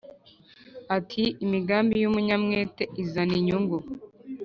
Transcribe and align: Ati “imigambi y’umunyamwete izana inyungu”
Ati 0.97 1.23
“imigambi 1.45 1.95
y’umunyamwete 2.01 2.83
izana 3.01 3.33
inyungu” 3.39 3.77